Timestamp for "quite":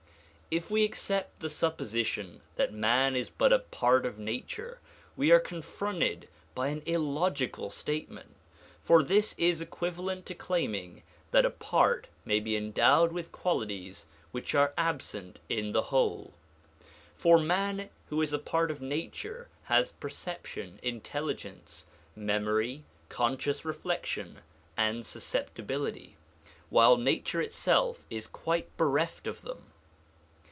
28.27-28.75